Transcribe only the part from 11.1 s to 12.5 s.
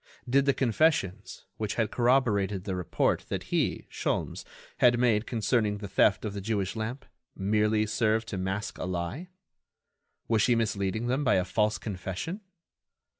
by a false confession?